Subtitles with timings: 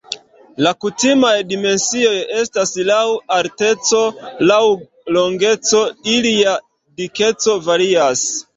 [0.67, 2.13] La kutimaj dimensioj
[2.45, 3.03] estas laŭ
[3.37, 4.01] alteco,
[4.53, 4.59] laŭ
[5.21, 5.85] longeco,
[6.17, 6.59] ilia
[7.03, 8.29] dikeco varias.